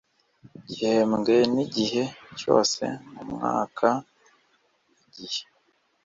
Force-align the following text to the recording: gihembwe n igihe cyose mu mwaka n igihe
gihembwe 0.69 1.35
n 1.53 1.57
igihe 1.65 2.03
cyose 2.39 2.81
mu 3.11 3.23
mwaka 3.33 3.87
n 5.13 5.15
igihe 5.25 5.43